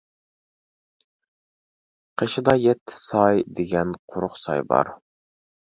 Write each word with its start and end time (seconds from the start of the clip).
قېشىدا 2.23 2.57
يەتتە 2.65 2.99
ساي 3.03 3.47
دېگەن 3.61 3.97
قۇرۇق 4.15 4.45
ساي 4.49 4.69
بار. 4.75 4.97